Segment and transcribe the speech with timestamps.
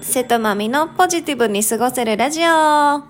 [0.00, 3.02] 瀬戸まみのポジティブに過ごせるラジオ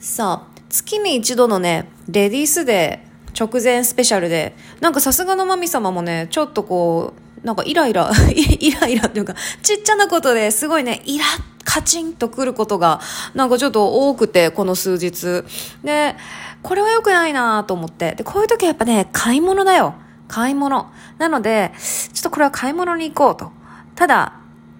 [0.00, 3.08] さあ、月に一度のね、レディースデー
[3.44, 11.28] 直前スペシャルで、なんかさすがのまみ様もね、ちょっとこう、なんかイライラ、 イライラっていうか、ちっちゃなことですごいね、イラッ、
[11.64, 13.00] カチンとくることが、
[13.34, 15.44] なんかちょっと多くて、この数日。
[15.84, 16.16] で、
[16.62, 18.14] これは良くないなと思って。
[18.16, 19.94] で、こういう時はやっぱね、買い物だよ。
[20.28, 20.86] 買い物。
[21.18, 21.72] なので、
[22.12, 23.50] ちょっとこれは買い物に行こうと。
[23.94, 24.34] ただ、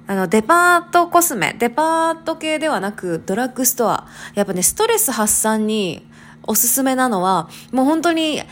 [0.07, 4.07] あの、デパートコスメ、デパート系ではなく、ドラッグストア。
[4.34, 6.07] やっぱね、ストレス発散に
[6.45, 8.43] おすすめなのは、もう本当に、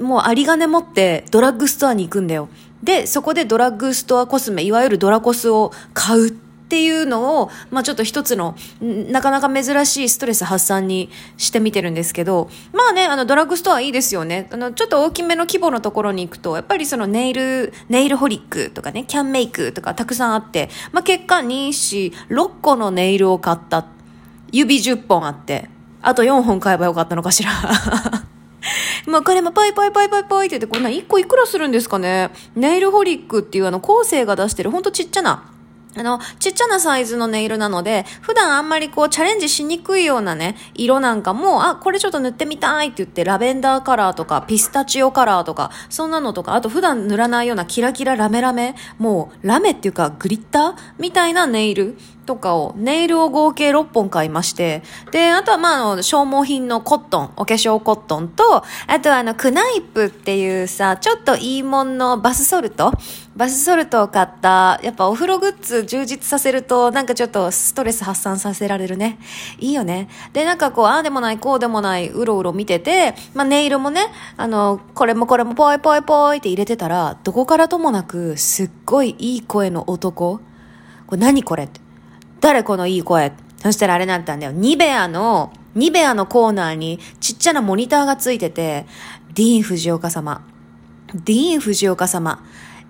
[0.00, 2.48] もう有り金持ってドラッグストアに行くんだよ。
[2.82, 6.36] で、そこでドラッグストアコスメ、いわゆるドラコスを買う
[6.66, 14.48] っていうのを、まあちょっと一つの、なかなか珍しいストレス発散にしてみてるんですけど、まあね、あのドラッグストアいいですよね。
[14.50, 23.86] あの、ちょっと大きめの規模のところに行くと、やっぱりそのネイル、ネイルホリックとかね、キャンメイクとかたくさんあって、まあ結果2、4、6個のネイルを買った。
[24.50, 25.68] 指10本あって、
[26.02, 27.50] あと4本買えばよかったのかしら。
[29.06, 35.44] まあ、これもポイポイポイポイポイって言って、こんな1個いくらするんですかねネイルホリックっていうあの、後世が出してるほんとちっちゃな、
[35.96, 54.82] あの、ちっちゃなサイズのネイルなので、普段あんまりこうチャレンジしにくいようなね、色なんかも、あ、これちょっと塗ってみたいって言って、ラベンダーカラーとか、ピスタチオカラーとか、そんなのとか、あと普段塗らないようなキラキララメラメ、もう、ラメっていうかグリッターみたいなネイルとかを、ネイルを合計6本買いまして、
[55.12, 62.92] で、あとはまあ、あの、消耗品のコットン、お化粧コットンと、あとはあの、クナイプっていうさ、ちょっといいもんのバスソルト
[63.36, 69.18] バスソルトを買った、やっぱお風呂グッズ充実させると、なんかちょっとストレス発散させられるね。
[69.58, 70.08] いいよね。
[70.32, 74.06] で、なんかこう、ああでもない、こうでもない、うろうろ見てて、まあ、ネイルもね、
[74.38, 80.40] あの、これもこれもぽいぽいぽいって入れてたら、どこからともなく、すっごいいい声の男。
[81.06, 81.85] これ何これって。
[82.40, 83.32] 誰このいい声？
[83.58, 84.52] そしたらあれなったんだよ。
[84.52, 88.86] ニベアの、ニベアのコーナーにちっちゃなモニターがついてて、
[89.34, 90.46] ディーン・藤岡様。
[91.14, 92.44] ディーン・藤岡様。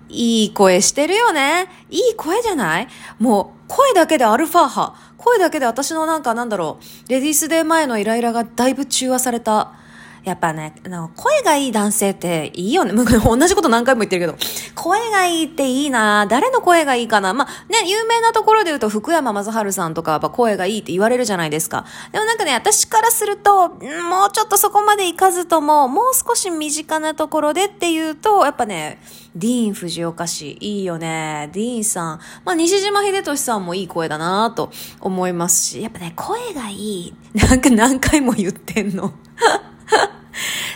[0.09, 1.67] いい声してるよね。
[1.89, 2.87] いい声じゃない？
[3.19, 4.95] もう、声だけでアルファ波。
[5.17, 7.09] 声だけで私のなんかなんだろう。
[7.09, 9.73] レディースデー前のイライラがだいぶ中和された。
[10.23, 12.93] やっぱね、あの、声がいい男性っていいよね。
[13.23, 14.37] 同じこと何回も言ってるけど、
[14.75, 21.85] 声がいいっていいな誰の声がいいかなまあ、ね、有名なところで言うと福山雅治さんとかやっぱ声がいいって言われるじゃないですか。
[22.11, 23.79] でもなんかね、私からすると、もう
[24.31, 28.99] ちょっとそこまでいかずとも、もう少し身近なところでっていうと、やっぱね、
[29.35, 31.49] ディーン・藤岡氏、いいよね。
[31.53, 32.19] ディーンさん。
[32.43, 37.13] まあ、西島秀俊さんもいい声だなと思いますし、やっぱね、声がいい。
[37.35, 39.13] なんか何回も言ってんの。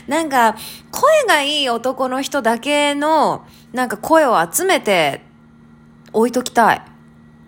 [0.07, 0.55] なんか、
[0.91, 5.21] 声がいい男の人だけの、なんか声を集めて
[6.13, 6.81] 置いときたい。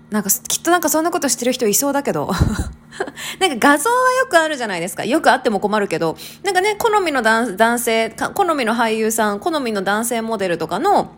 [0.10, 2.30] なんか、きっとなんかそんなことしてる人いそうだけど。
[3.40, 5.04] なんか画像はよくあるじゃないですか。
[5.04, 11.14] よくあっても困るけど、なんかね、好みの男性、好みの俳優さん、好みの男性モデルとかの、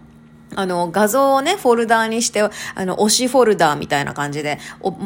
[0.55, 2.49] あの、画像をね、フォルダーにして、あ
[2.85, 4.59] の、推しフォルダーみたいな感じで、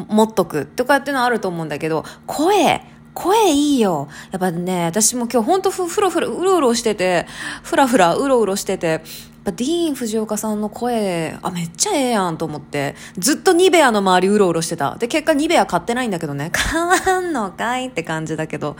[0.08, 2.82] 持っとくとかっていうのはあると思うんだけど、声、
[3.20, 4.08] 声いいよ。
[4.30, 7.26] やっぱね、私も今日ほんとふ、ふろふろ、うろうろしてて、
[7.62, 9.00] ふらふら、うろうろしてて、やっ
[9.44, 14.96] ぱディーン・藤岡さんの声、あ、めっちゃええやんと思って、ずっとニベアの周りうろうろしてた。
[14.96, 18.76] で、結果ニベア買ってないんだけどね、 買わんのかいって感じだけど。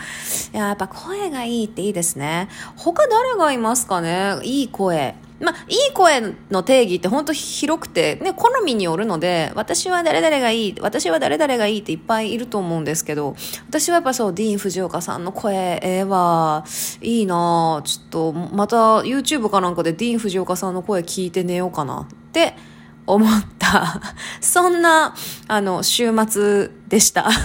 [0.54, 2.48] いや、やっぱ声がいいっていいですね。
[2.76, 4.38] 他誰がいますかね？
[4.42, 5.16] いい声。
[5.40, 13.34] まあ、いい声の定義って本当広くて、ね、好みによるので、私は誰々がいい、私は誰々がいいっていっぱいいると思うんですけど、
[13.68, 16.64] 私はやっぱそう、ディーン・藤岡さんの声、ええー、わ、
[17.00, 22.54] いいなちょっと、また YouTube かなんかでディーン・藤岡さんの声聞いて寝ようかなって
[23.06, 24.02] 思った、
[24.42, 25.14] そんな、
[25.48, 27.30] あの、週末でした。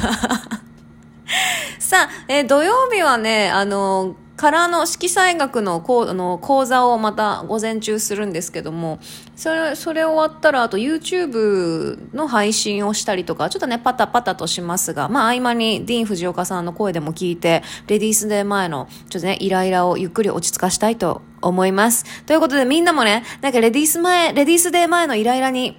[1.80, 9.00] さあ、えー、土曜日はね、あの、からの色彩学の講の講座をまた午前中するんですけども、
[9.36, 22.06] それ、それ終わったら、あと YouTube の配信をしたりとか、ちょっとね、パタパタとしますが、まあ合間にディーン・藤岡さんの声でも聞いて、レディースデー前の、ちょっとね、イライラをゆっくり落ち着かしたいと思います。
[22.26, 25.78] ということでみんなもね、なんかレディース前、レディースデー前のイライラに、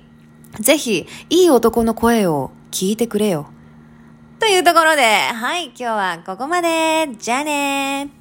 [0.61, 3.51] ぜひ、いい男の声を聞いてくれよ。
[4.39, 7.09] というところで、はい、今日はここまで。
[7.19, 8.16] じゃあね